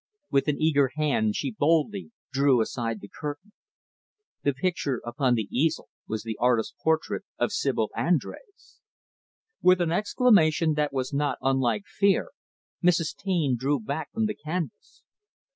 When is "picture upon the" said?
4.55-5.47